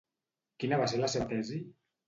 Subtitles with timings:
[0.63, 1.63] Quina va ser la seva tesi?